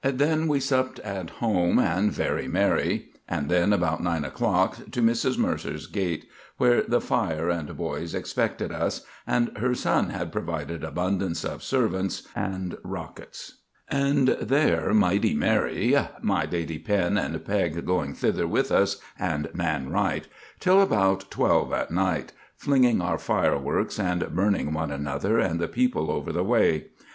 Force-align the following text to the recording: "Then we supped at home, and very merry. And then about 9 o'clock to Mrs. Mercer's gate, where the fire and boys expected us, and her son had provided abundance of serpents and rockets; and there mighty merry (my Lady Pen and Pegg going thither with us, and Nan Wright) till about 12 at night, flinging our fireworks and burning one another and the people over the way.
"Then 0.03 0.47
we 0.47 0.59
supped 0.59 0.97
at 1.01 1.29
home, 1.29 1.77
and 1.77 2.11
very 2.11 2.47
merry. 2.47 3.09
And 3.29 3.49
then 3.49 3.71
about 3.71 4.01
9 4.01 4.25
o'clock 4.25 4.89
to 4.93 4.99
Mrs. 4.99 5.37
Mercer's 5.37 5.85
gate, 5.85 6.25
where 6.57 6.81
the 6.81 6.99
fire 6.99 7.49
and 7.51 7.77
boys 7.77 8.15
expected 8.15 8.71
us, 8.71 9.05
and 9.27 9.55
her 9.59 9.75
son 9.75 10.09
had 10.09 10.31
provided 10.31 10.83
abundance 10.83 11.45
of 11.45 11.61
serpents 11.61 12.27
and 12.35 12.79
rockets; 12.83 13.57
and 13.89 14.29
there 14.29 14.91
mighty 14.95 15.35
merry 15.35 15.95
(my 16.19 16.45
Lady 16.45 16.79
Pen 16.79 17.15
and 17.15 17.45
Pegg 17.45 17.85
going 17.85 18.15
thither 18.15 18.47
with 18.47 18.71
us, 18.71 18.97
and 19.19 19.49
Nan 19.53 19.91
Wright) 19.91 20.27
till 20.59 20.81
about 20.81 21.29
12 21.29 21.71
at 21.73 21.91
night, 21.91 22.33
flinging 22.57 23.01
our 23.01 23.19
fireworks 23.19 23.99
and 23.99 24.33
burning 24.33 24.73
one 24.73 24.89
another 24.89 25.37
and 25.37 25.59
the 25.59 25.67
people 25.67 26.09
over 26.09 26.31
the 26.33 26.43
way. 26.43 26.87